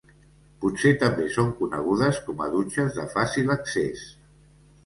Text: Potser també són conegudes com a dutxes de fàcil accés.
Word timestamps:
Potser 0.63 0.93
també 1.03 1.27
són 1.35 1.51
conegudes 1.59 2.21
com 2.31 2.41
a 2.47 2.49
dutxes 2.57 2.97
de 2.99 3.07
fàcil 3.15 3.57
accés. 3.61 4.09